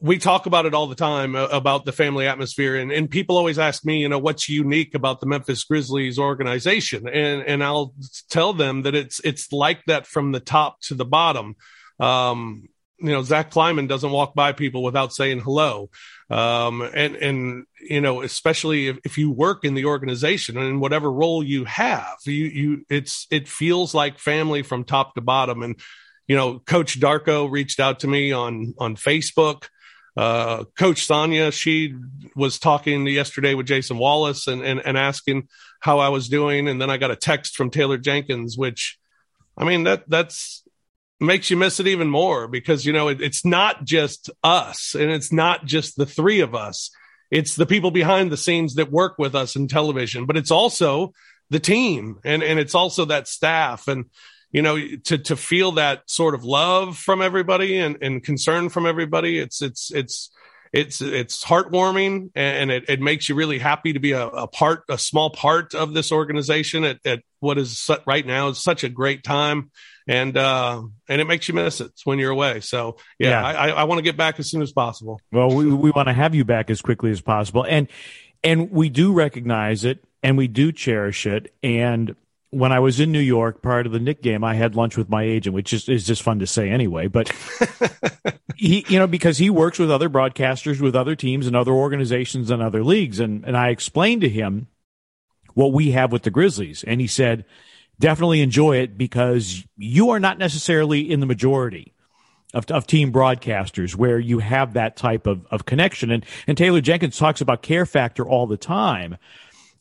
[0.00, 2.76] we talk about it all the time uh, about the family atmosphere.
[2.76, 7.08] And, and people always ask me you know what's unique about the memphis grizzlies organization?
[7.08, 7.94] And and i'll
[8.30, 11.56] tell them that it's it's like that from the top to the bottom.
[12.00, 15.90] Um, you know zach kleiman doesn't walk by people without saying hello.
[16.30, 21.10] Um, and and you know especially if, if you work in the organization and whatever
[21.10, 25.62] role you have you you it's it feels like family from top to bottom.
[25.62, 25.80] And
[26.26, 29.68] you know, Coach Darko reached out to me on on Facebook.
[30.14, 31.94] Uh, Coach Sonia, she
[32.36, 35.48] was talking yesterday with Jason Wallace and, and and asking
[35.80, 38.98] how I was doing, and then I got a text from Taylor Jenkins, which,
[39.56, 40.62] I mean, that that's
[41.18, 45.10] makes you miss it even more because you know it, it's not just us and
[45.10, 46.90] it's not just the three of us.
[47.30, 51.12] It's the people behind the scenes that work with us in television but it's also
[51.48, 53.88] the team and and it's also that staff.
[53.88, 54.06] And
[54.52, 58.86] you know, to to feel that sort of love from everybody and, and concern from
[58.86, 60.30] everybody, it's it's it's
[60.72, 64.84] it's it's heartwarming and it, it makes you really happy to be a, a part,
[64.88, 68.88] a small part of this organization at, at what is right now is such a
[68.88, 69.70] great time.
[70.08, 72.60] And, uh, and it makes you miss it when you're away.
[72.60, 73.44] So yeah, yeah.
[73.44, 75.20] I, I want to get back as soon as possible.
[75.30, 77.64] Well, we, we want to have you back as quickly as possible.
[77.68, 77.86] And,
[78.42, 81.54] and we do recognize it and we do cherish it.
[81.62, 82.16] And
[82.52, 85.08] when I was in New York prior to the Knick game, I had lunch with
[85.08, 87.06] my agent, which is, is just fun to say anyway.
[87.06, 87.32] But
[88.56, 92.50] he, you know, because he works with other broadcasters, with other teams and other organizations
[92.50, 93.20] and other leagues.
[93.20, 94.66] And, and I explained to him
[95.54, 96.84] what we have with the Grizzlies.
[96.84, 97.46] And he said,
[97.98, 101.94] definitely enjoy it because you are not necessarily in the majority.
[102.54, 106.10] Of, of team broadcasters where you have that type of, of connection.
[106.10, 109.16] And, and Taylor Jenkins talks about care factor all the time.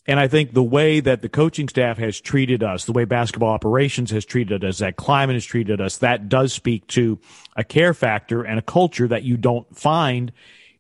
[0.08, 3.54] And I think the way that the coaching staff has treated us, the way basketball
[3.54, 7.20] operations has treated us, Zach Kleiman has treated us, that does speak to
[7.56, 10.32] a care factor and a culture that you don't find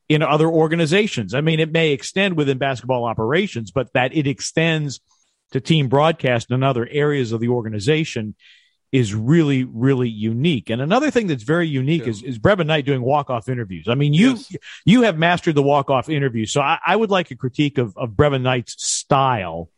[0.09, 1.35] in other organizations.
[1.35, 4.99] I mean, it may extend within basketball operations, but that it extends
[5.51, 8.35] to team broadcast and other areas of the organization
[8.91, 10.69] is really, really unique.
[10.69, 12.09] And another thing that's very unique yeah.
[12.09, 13.87] is, is Brevin Knight doing walk-off interviews.
[13.87, 14.55] I mean, you, yes.
[14.85, 16.45] you have mastered the walk-off interview.
[16.45, 19.69] So I, I, would like a critique of, of Brevin Knight's style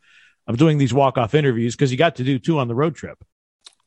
[0.48, 3.22] of doing these walk-off interviews because he got to do two on the road trip.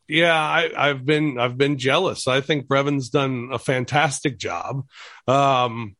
[0.07, 2.29] Yeah, I, have been I've been jealous.
[2.29, 4.87] I think Brevin's done a fantastic job.
[5.27, 5.97] Um,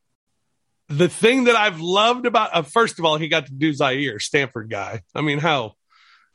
[0.88, 4.20] the thing that I've loved about uh, first of all, he got to do Ziaire,
[4.20, 5.02] Stanford guy.
[5.14, 5.74] I mean, how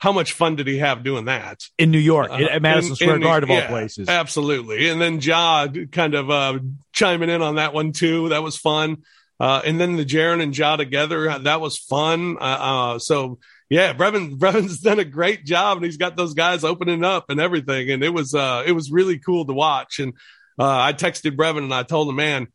[0.04, 2.96] how much fun did he have doing that in New York uh, at Madison in,
[2.96, 4.06] Square Garden of all places?
[4.06, 4.90] Absolutely.
[4.90, 6.58] And then Ja kind of uh,
[6.92, 8.28] chiming in on that one too.
[8.28, 8.98] That was fun.
[9.40, 12.36] Uh, and then the Jaren and Ja together, that was fun.
[12.38, 13.38] Uh, uh, so
[13.70, 17.40] yeah, Brevin Brevin's done a great job, and he's got those guys opening up and
[17.40, 20.00] everything, and it was uh, it was really cool to watch.
[20.00, 20.12] And
[20.58, 22.48] I texted Brevin and I told him, man,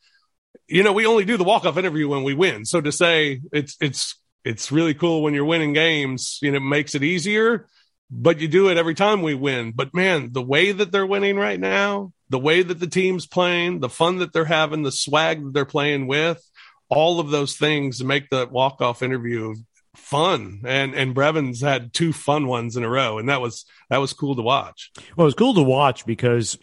[0.67, 2.63] you know, we only do the walk off interview when we win.
[2.65, 6.39] So to say it's it's it's really cool when you're winning games.
[6.41, 7.67] You know, it makes it easier,
[8.09, 9.71] but you do it every time we win.
[9.75, 13.79] But man, the way that they're winning right now, the way that the team's playing,
[13.79, 16.43] the fun that they're having, the swag that they're playing with,
[16.89, 19.55] all of those things make the walk off interview
[19.95, 20.61] fun.
[20.65, 24.13] And and Brevin's had two fun ones in a row, and that was that was
[24.13, 24.91] cool to watch.
[25.15, 26.57] Well, it was cool to watch because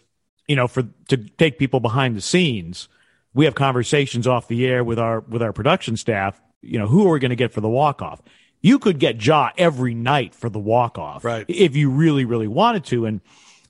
[0.47, 2.89] you know for to take people behind the scenes,
[3.33, 7.07] we have conversations off the air with our with our production staff you know, who
[7.07, 8.21] are we going to get for the walk off?
[8.61, 11.45] You could get Ja every night for the walk off, right?
[11.47, 13.21] If you really, really wanted to, and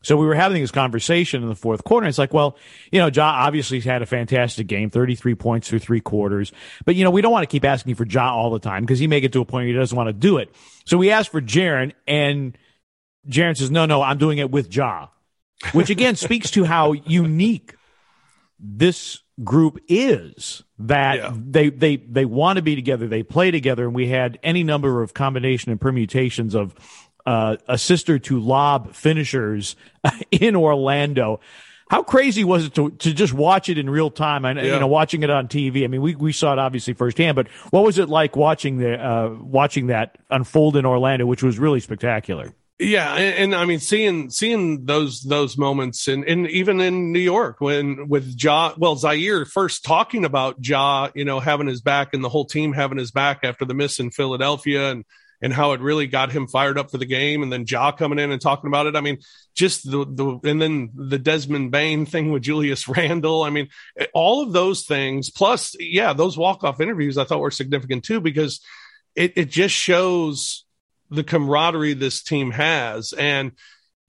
[0.02, 2.08] so we were having this conversation in the fourth quarter.
[2.08, 2.56] it's like, well,
[2.92, 6.54] you know, Ja obviously had a fantastic game, 33 points through three quarters.
[6.86, 9.00] But, you know, we don't want to keep asking for Ja all the time because
[9.00, 10.54] he may get to a point where he doesn't want to do it.
[10.86, 12.58] So we asked for Jaren and
[13.28, 15.08] Jaren says, no, no, I'm doing it with Ja,
[15.74, 17.76] which again speaks to how unique
[18.60, 21.34] this group is that yeah.
[21.34, 25.04] they they they want to be together they play together and we had any number
[25.04, 26.74] of combination and permutations of
[27.28, 29.76] uh, a sister to lob finishers
[30.32, 31.42] in Orlando.
[31.90, 34.46] How crazy was it to, to just watch it in real time?
[34.46, 34.74] and yeah.
[34.74, 35.84] you know, watching it on TV.
[35.84, 38.96] I mean, we, we saw it obviously firsthand, but what was it like watching the,
[38.96, 42.54] uh, watching that unfold in Orlando, which was really spectacular?
[42.80, 47.20] Yeah, and, and, I mean, seeing seeing those those moments, and and even in New
[47.20, 52.14] York when with Ja, well, Ziaire first talking about Ja, you know, having his back
[52.14, 55.06] and the whole team having his back after the miss in Philadelphia, and
[55.42, 57.44] and how it really got him fired up for the game.
[57.44, 58.96] And then Ja coming in and talking about it.
[58.96, 59.20] I mean,
[59.56, 63.44] just the, the, and then the Desmond Bane thing with Julius Randle.
[63.44, 63.70] I mean,
[64.14, 68.20] all of those things, plus, yeah, those walk off interviews I thought were significant too,
[68.22, 68.62] because
[69.16, 70.66] it, it just shows
[71.10, 73.14] the camaraderie this team has.
[73.14, 73.52] And,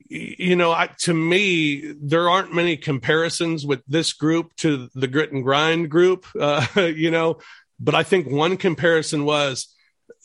[0.08, 5.32] you know, I, to me, there aren't many comparisons with this group to the grit
[5.32, 7.38] and grind group, uh, you know,
[7.80, 9.74] but I think one comparison was,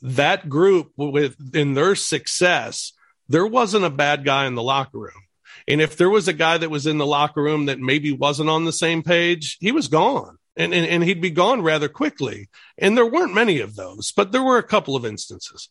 [0.03, 2.91] that group with in their success,
[3.29, 5.23] there wasn't a bad guy in the locker room.
[5.67, 8.49] And if there was a guy that was in the locker room that maybe wasn't
[8.49, 10.37] on the same page, he was gone.
[10.57, 12.49] And, and, and he'd be gone rather quickly.
[12.77, 15.69] And there weren't many of those, but there were a couple of instances.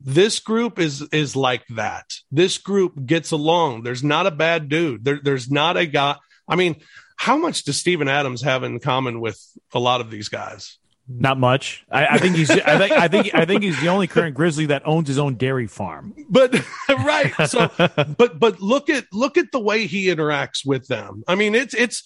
[0.00, 2.10] This group is is like that.
[2.30, 3.82] This group gets along.
[3.82, 5.04] There's not a bad dude.
[5.04, 6.16] There, there's not a guy.
[6.48, 6.76] I mean,
[7.16, 9.38] how much does Steven Adams have in common with
[9.74, 10.78] a lot of these guys?
[11.12, 11.84] Not much.
[11.90, 12.50] I, I, think he's.
[12.50, 12.92] I think.
[12.92, 13.34] I think.
[13.34, 16.14] I think he's the only current Grizzly that owns his own dairy farm.
[16.28, 16.54] But
[16.88, 17.32] right.
[17.48, 21.24] So, but but look at look at the way he interacts with them.
[21.26, 22.04] I mean, it's it's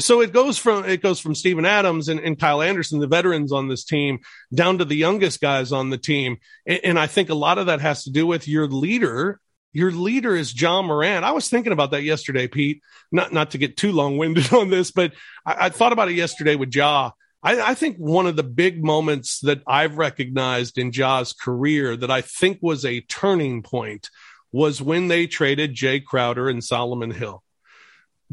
[0.00, 3.52] so it goes from it goes from Steven Adams and, and Kyle Anderson, the veterans
[3.52, 4.18] on this team,
[4.54, 7.66] down to the youngest guys on the team, and, and I think a lot of
[7.66, 9.40] that has to do with your leader
[9.72, 11.24] your leader is Ja Morant.
[11.24, 12.82] I was thinking about that yesterday, Pete.
[13.10, 15.12] Not not to get too long winded on this, but
[15.44, 17.12] I, I, thought about it yesterday with Ja.
[17.42, 22.10] I, I, think one of the big moments that I've recognized in Ja's career that
[22.10, 24.10] I think was a turning point
[24.52, 27.42] was when they traded Jae Crowder and Solomon Hill.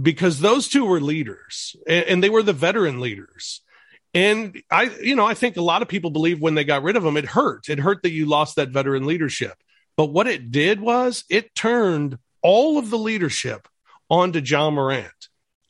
[0.02, 3.62] Because those two were leaders and, and they were the veteran leaders.
[4.14, 6.96] And I, you know, I think a lot of people believe when they got rid
[6.96, 7.70] of them, it hurt.
[7.70, 9.54] It hurt that you lost that veteran leadership.
[9.96, 13.68] But what it did was it turned all of the leadership
[14.10, 15.12] onto Ja Morant.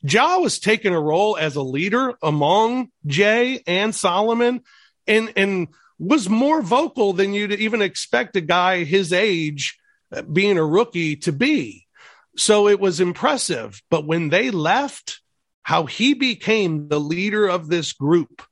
[0.02, 4.62] Ja was taking a role as a leader among Jae and Solomon
[5.06, 9.78] and, and was more vocal than you'd even expect a guy his age
[10.12, 11.86] uh, being a rookie to be.
[12.40, 13.82] So it was impressive.
[13.90, 15.20] But when they left,
[15.62, 18.42] how he became the leader of this group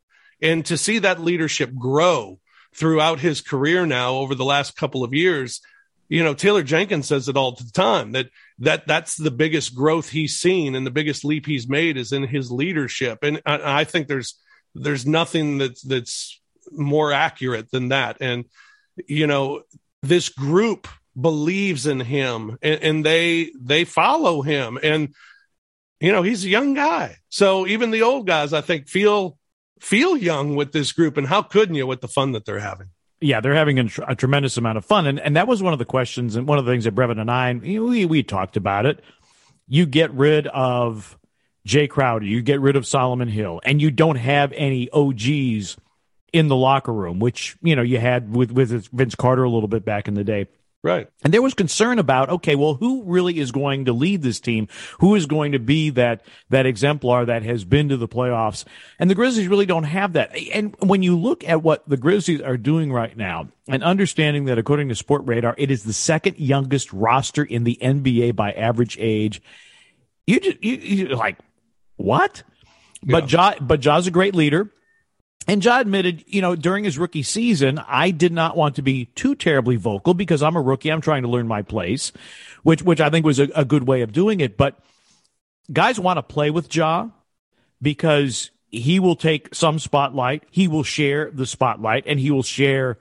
[0.42, 2.38] and to see that leadership grow
[2.74, 5.62] throughout his career now over the last couple of years,
[6.08, 10.10] you know, Taylor Jenkins says it all the time that that that's the biggest growth
[10.10, 13.20] he's seen and the biggest leap he's made is in his leadership.
[13.22, 14.38] And I, I think there's
[14.74, 18.18] there's nothing that's that's more accurate than that.
[18.20, 18.44] And
[19.06, 19.62] you know,
[20.02, 20.88] this group
[21.20, 24.78] believes in him and, and they they follow him.
[24.82, 25.14] And
[26.00, 27.16] you know, he's a young guy.
[27.28, 29.38] So even the old guys, I think, feel
[29.80, 31.16] feel young with this group.
[31.16, 32.90] And how couldn't you with the fun that they're having?
[33.20, 35.78] yeah, they're having a, a, tremendous amount of fun, and and that was one of
[35.78, 38.86] the questions, and one of the things that Brevin and I we we talked about
[38.86, 39.00] it.
[39.66, 41.18] You get rid of
[41.66, 45.76] Jae Crowder, you get rid of Solomon Hill, and you don't have any OGs
[46.32, 49.68] in the locker room, which you know you had with with Vince Carter a little
[49.68, 50.46] bit back in the day.
[50.82, 51.08] Right.
[51.24, 54.68] And there was concern about, okay, well, who really is going to lead this team?
[55.00, 58.64] Who is going to be that, that exemplar that has been to the playoffs?
[58.98, 60.36] And the Grizzlies really don't have that.
[60.54, 64.58] And when you look at what the Grizzlies are doing right now and understanding that
[64.58, 69.42] according to Sportradar, it is the second youngest roster in the NBA by average age,
[70.28, 71.38] you just, you, you like,
[71.96, 72.44] what?
[73.02, 73.20] Yeah.
[73.20, 74.70] But Ja, but Ja's a great leader.
[75.46, 79.06] And Ja admitted, you know, during his rookie season, I did not want to be
[79.14, 80.90] too terribly vocal because I'm a rookie.
[80.90, 82.12] I'm trying to learn my place,
[82.64, 84.58] which, which I think was a, a good way of doing it.
[84.58, 84.78] But
[85.72, 87.08] guys want to play with Ja
[87.80, 90.44] because he will take some spotlight.
[90.50, 92.98] He will share the spotlight and he will share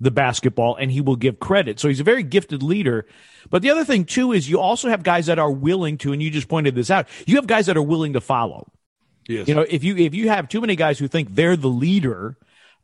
[0.00, 1.78] the basketball and he will give credit.
[1.78, 3.06] So he's a very gifted leader.
[3.50, 6.22] But the other thing too is you also have guys that are willing to, and
[6.22, 8.72] you just pointed this out, you have guys that are willing to follow.
[9.26, 9.48] Yes.
[9.48, 12.36] You know, if you if you have too many guys who think they're the leader,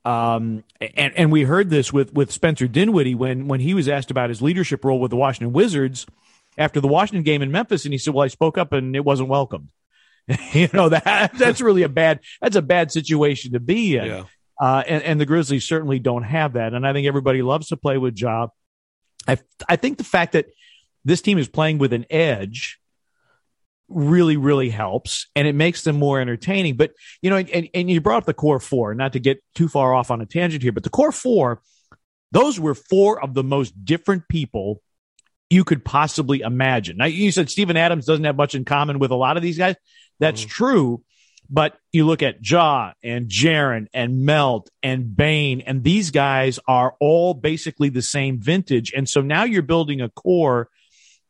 [0.05, 4.13] Um, and, and we heard this with, with Spencer Dinwiddie when, when he was asked
[4.13, 6.07] about his leadership role with the Washington Wizards
[6.57, 7.85] after the Washington game in Memphis.
[7.85, 9.71] And he said, well, I spoke up and it wasn't welcomed.
[10.53, 14.07] you know, that, that's really a bad, that's a bad situation to be in.
[14.07, 14.25] Yeah.
[14.61, 16.73] Uh, and, and the Grizzlies certainly don't have that.
[16.73, 18.47] And I think everybody loves to play with Ja.
[19.27, 20.47] I, I think the fact that
[21.05, 22.79] this team is playing with an edge
[23.89, 26.77] really, really helps and it makes them more entertaining.
[26.77, 29.69] But, you know, and, and you brought up the core four, not to get too
[29.69, 31.63] far off on a tangent here, but the core four,
[32.33, 34.83] those were four of the most different people
[35.49, 36.97] you could possibly imagine.
[36.97, 39.59] Now, you said Steven Adams doesn't have much in common with a lot of these
[39.59, 39.77] guys.
[40.19, 40.51] That's mm-hmm.
[40.51, 41.03] true.
[41.49, 46.97] But you look at Ja and Jaren and Melt and Bane, and these guys are
[47.01, 48.93] all basically the same vintage.
[48.93, 50.69] And so now you're building a core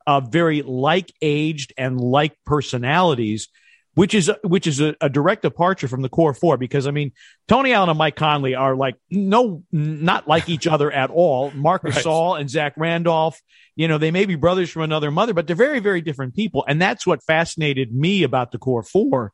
[0.06, 3.48] of very like aged and like personalities,
[3.94, 6.56] which is which is a, a, direct departure from the core four.
[6.56, 7.12] Because I mean,
[7.48, 11.50] Tony Allen and Mike Conley are like no, not like each other at all.
[11.52, 11.92] Marc right.
[11.92, 13.40] Gasol and Zach Randolph,
[13.74, 16.64] you know, they may be brothers from another mother, but they're very very different people,
[16.68, 19.32] and that's what fascinated me about the core four,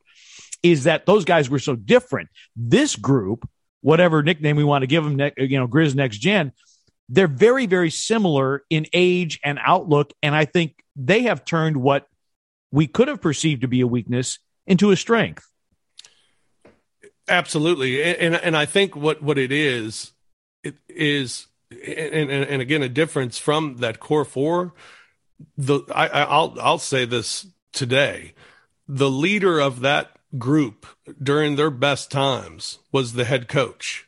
[0.63, 2.29] is that those guys were so different.
[2.55, 3.47] This group,
[3.81, 6.51] whatever nickname we want to give them, you know, Grizz Next Gen
[7.09, 10.13] they're very, very similar in age and outlook.
[10.21, 12.07] And I think they have turned what
[12.71, 15.47] we could have perceived to be a weakness into a strength.
[17.27, 18.03] Absolutely.
[18.03, 20.11] And, and, I think what, what it is,
[20.61, 24.73] it is, and, and, and again, a difference from that core four,
[25.57, 28.33] the, I, I'll, I'll say this today.
[28.87, 30.85] The leader of that group
[31.21, 34.05] during their best times was the head coach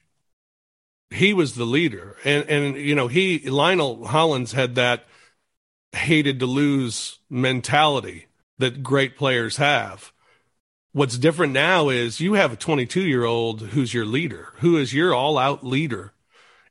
[1.15, 2.17] he was the leader.
[2.23, 5.05] And, and, you know, he, Lionel Hollins had that
[5.91, 10.11] hated to lose mentality that great players have.
[10.91, 14.93] What's different now is you have a 22 year old who's your leader, who is
[14.93, 16.13] your all out leader.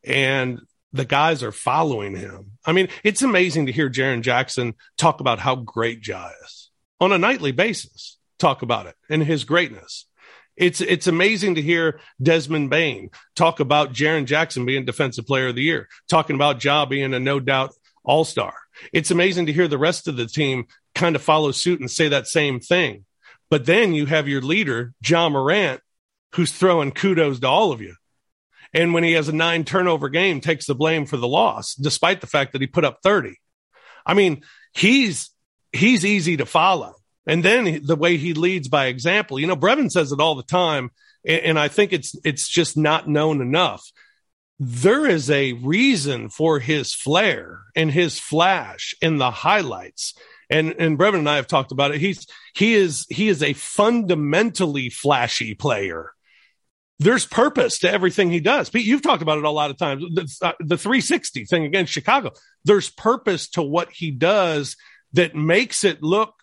[0.03, 0.61] And
[0.93, 2.53] the guys are following him.
[2.65, 6.71] I mean, it's amazing to hear Jaren Jackson talk about how great Ja is
[7.01, 10.07] on a nightly basis, talk about it and his greatness.
[10.57, 15.57] It's it's amazing to hear Desmond Bane talk about Jaren Jackson being Defensive Player of
[15.57, 17.75] the Year, talking about Ja being a no doubt
[18.05, 18.55] All Star.
[18.93, 22.09] It's amazing to hear the rest of the team kind of follow suit and say
[22.09, 23.05] that same thing.
[23.51, 25.81] But then you have your leader, Ja Morant,
[26.35, 27.95] who's throwing kudos to all of you.
[28.73, 32.21] And when he has a nine turnover game, takes the blame for the loss, despite
[32.21, 33.37] the fact that he put up 30.
[34.05, 34.43] I mean,
[34.73, 35.31] he's
[35.73, 36.95] he's easy to follow.
[37.27, 40.43] And then the way he leads by example, you know, Brevin says it all the
[40.43, 40.91] time.
[41.27, 43.83] And I think it's, it's just not known enough.
[44.59, 50.15] There is a reason for his flair and his flash in the highlights.
[50.51, 52.01] And, and Brevin and I have talked about it.
[52.01, 56.15] He's, he is, he is a fundamentally flashy player
[56.99, 58.71] there's purpose to everything he does.
[58.71, 60.05] Pete, you've talked about it a lot of times.
[60.15, 62.31] The, uh, the 360 thing against Chicago.
[62.65, 64.77] There's purpose to what he does
[65.13, 66.35] that makes it look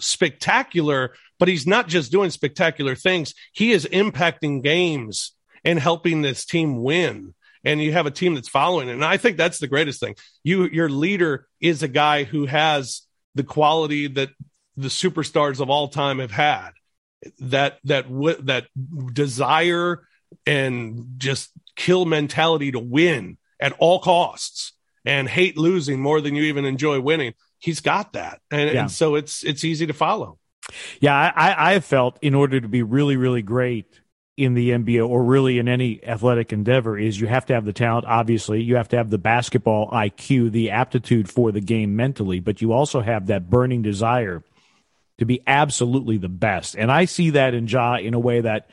[0.00, 3.34] spectacular, but he's not just doing spectacular things.
[3.52, 5.32] He is impacting games
[5.64, 7.34] and helping this team win.
[7.64, 8.88] And you have a team that's following.
[8.88, 10.14] And I think that's the greatest thing.
[10.44, 13.02] You, your leader is a guy who has
[13.34, 14.30] the quality that
[14.76, 16.70] the superstars of all time have had.
[17.40, 18.06] That, that,
[18.46, 18.66] that
[19.12, 20.06] desire
[20.46, 24.72] and just kill mentality to win at all costs
[25.04, 28.80] and hate losing more than you even enjoy winning he's got that, and, yeah.
[28.82, 30.38] and so it's it's easy to follow.
[31.00, 34.00] Yeah, I, I have felt in order to be really, really great
[34.36, 37.72] in the NBA or really in any athletic endeavor is you have to have the
[37.72, 38.62] talent, obviously.
[38.62, 42.72] You have to have the basketball IQ, the aptitude for the game mentally, but you
[42.72, 44.44] also have that burning desire
[45.18, 46.76] to be absolutely the best.
[46.76, 48.70] And I see that in Ja in a way that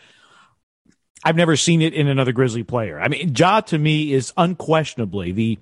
[1.23, 2.99] I've never seen it in another Grizzly player.
[2.99, 5.57] I mean, Ja to me is unquestionably the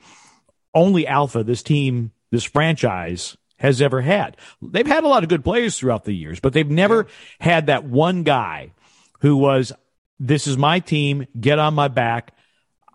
[0.73, 4.35] only alpha this team this franchise has ever had.
[4.59, 7.05] They've had a lot of good players throughout the years, but they've never
[7.39, 8.71] had that one guy
[9.19, 9.71] who was,
[10.19, 12.35] this is my team, get on my back.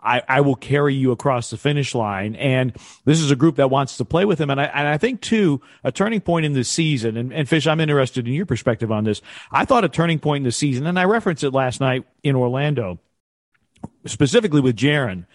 [0.03, 2.34] I, I will carry you across the finish line.
[2.34, 4.51] And this is a group that wants to play with him.
[4.51, 7.68] And I, and I think too, a turning point in the season, and, and Fish,
[7.68, 9.22] I'm interested in your perspective on this.
[9.53, 12.34] I thought a turning point in the season, and I referenced it last night in
[12.34, 12.99] Orlando,
[14.05, 15.26] specifically with Jaren,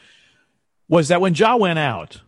[0.90, 2.22] was that when Ja went out,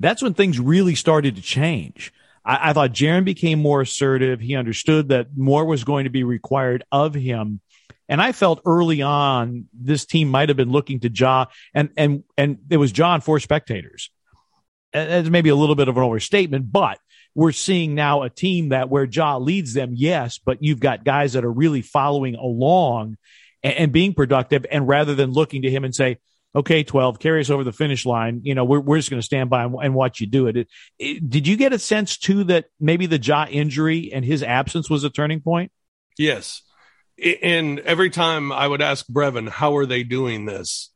[0.00, 2.12] that's when things really started to change.
[2.44, 4.40] I, I thought Jaren became more assertive.
[4.40, 7.60] He understood that more was going to be required of him.
[8.08, 12.24] And I felt early on this team might have been looking to Ja and and
[12.36, 14.10] and it was John for spectators.
[14.92, 16.98] It's maybe a little bit of an overstatement, but
[17.34, 21.32] we're seeing now a team that where Ja leads them, yes, but you've got guys
[21.32, 23.16] that are really following along
[23.62, 24.64] and, and being productive.
[24.70, 26.18] And rather than looking to him and say,
[26.54, 28.40] okay, 12, carry us over the finish line.
[28.44, 30.56] You know, we're, we're just going to stand by and, and, watch you do it.
[30.56, 31.28] It, it.
[31.28, 35.04] Did you get a sense too that maybe the Ja injury and his absence was
[35.04, 35.72] a turning point?
[36.18, 36.62] Yes.
[37.42, 40.90] And every time I would ask Brevin, how are they doing this?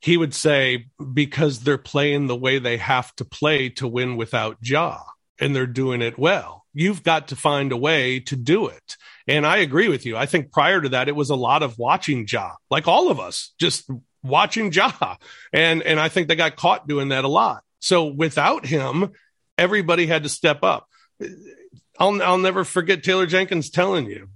[0.00, 4.58] He would say, because they're playing the way they have to play to win without
[4.62, 5.00] Ja,
[5.40, 6.64] and they're doing it well.
[6.72, 8.96] You've got to find a way to do it.
[9.26, 10.16] And I agree with you.
[10.16, 13.18] I think prior to that, it was a lot of watching Ja, like all of
[13.18, 13.90] us, just
[14.22, 15.16] watching Ja.
[15.52, 17.62] And, and I think they got caught doing that a lot.
[17.80, 19.12] So without him,
[19.56, 20.88] everybody had to step up.
[21.98, 24.28] I'll, I'll never forget Taylor Jenkins telling you,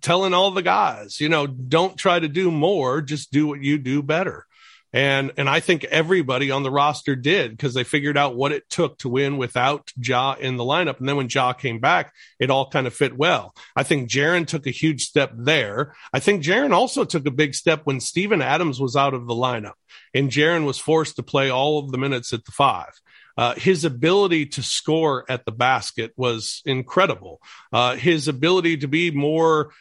[0.00, 3.78] telling all the guys, you know, don't try to do more, just do what you
[3.78, 4.46] do better.
[4.92, 8.68] And, and I think everybody on the roster did because they figured out what it
[8.70, 10.98] took to win without Ja in the lineup.
[10.98, 13.54] And then when Ja came back, it all kind of fit well.
[13.74, 15.94] I think Jaren took a huge step there.
[16.12, 19.34] I think Jaren also took a big step when Steven Adams was out of the
[19.34, 19.74] lineup
[20.14, 22.92] and Jaren was forced to play all of the minutes at the five.
[23.36, 27.40] Uh, his ability to score at the basket was incredible.
[27.70, 29.72] Uh, his ability to be more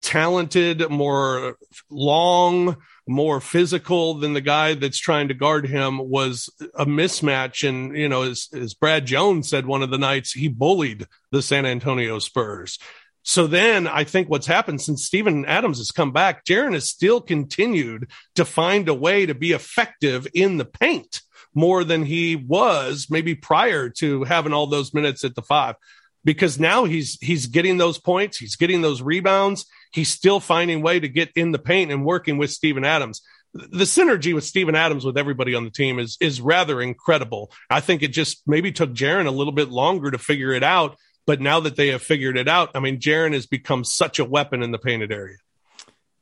[0.00, 1.56] talented, more
[1.90, 2.76] long,
[3.06, 7.68] more physical than the guy that's trying to guard him was a mismatch.
[7.68, 11.42] And, you know, as, as Brad Jones said one of the nights, he bullied the
[11.42, 12.78] San Antonio Spurs.
[13.24, 17.20] So then I think what's happened since Steven Adams has come back, Jaren has still
[17.20, 21.22] continued to find a way to be effective in the paint
[21.54, 25.76] more than he was maybe prior to having all those minutes at the five
[26.24, 30.98] because now he's he's getting those points, he's getting those rebounds, he's still finding way
[30.98, 33.22] to get in the paint and working with Steven Adams.
[33.54, 37.52] The synergy with Steven Adams with everybody on the team is is rather incredible.
[37.68, 40.96] I think it just maybe took Jaren a little bit longer to figure it out,
[41.26, 44.24] but now that they have figured it out, I mean, Jaren has become such a
[44.24, 45.36] weapon in the painted area.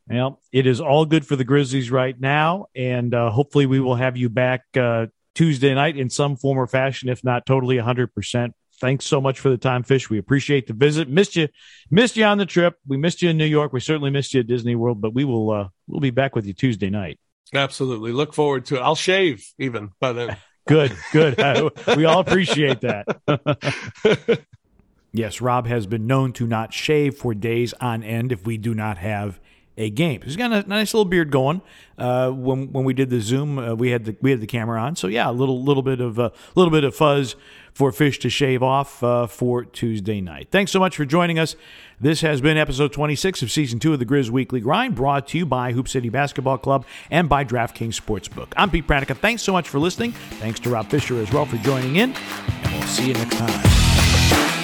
[0.08, 3.94] Well, it is all good for the Grizzlies right now, and uh, hopefully we will
[3.94, 5.06] have you back uh,
[5.36, 9.50] Tuesday night in some form or fashion, if not totally 100% thanks so much for
[9.50, 10.10] the time, Fish.
[10.10, 11.08] We appreciate the visit.
[11.08, 11.48] Missed you,
[11.90, 12.76] missed you on the trip.
[12.86, 13.72] We missed you in New York.
[13.72, 16.46] We certainly missed you at Disney World, but we will uh, we'll be back with
[16.46, 17.20] you Tuesday night.
[17.54, 18.80] Absolutely, look forward to it.
[18.80, 20.36] I'll shave even by then.
[20.66, 21.38] good, good.
[21.96, 24.44] we all appreciate that.
[25.12, 28.74] yes, Rob has been known to not shave for days on end if we do
[28.74, 29.40] not have
[29.80, 30.20] a game.
[30.22, 31.62] He's got a nice little beard going.
[31.96, 34.80] Uh, when when we did the Zoom, uh, we had the we had the camera
[34.80, 34.94] on.
[34.94, 37.34] So yeah, a little little bit of a uh, little bit of fuzz
[37.72, 40.48] for Fish to shave off uh, for Tuesday night.
[40.50, 41.56] Thanks so much for joining us.
[41.98, 45.38] This has been episode 26 of season two of the Grizz Weekly Grind, brought to
[45.38, 48.52] you by Hoop City Basketball Club and by DraftKings Sportsbook.
[48.56, 49.16] I'm Pete Pranica.
[49.16, 50.12] Thanks so much for listening.
[50.40, 54.59] Thanks to Rob Fischer as well for joining in, and we'll see you next time.